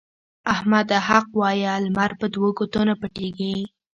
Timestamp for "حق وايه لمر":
1.07-2.11